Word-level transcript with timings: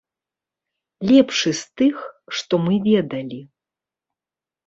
Лепшы 1.09 1.51
з 1.59 1.63
тых, 1.81 1.95
што 2.39 2.53
мы 2.65 2.73
ведалі. 2.87 3.39